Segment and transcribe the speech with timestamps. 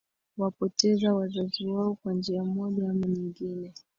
[0.37, 3.73] wapoteza wazazi wao kwa njia moja ama nyingine